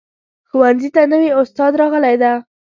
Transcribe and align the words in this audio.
ښوونځي 0.49 0.89
ته 0.95 1.01
نوي 1.13 1.29
استاد 1.41 1.71
راغلی 1.81 2.15
ده 2.23 2.31